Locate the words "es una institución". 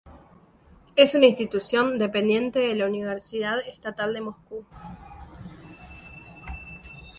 0.95-1.99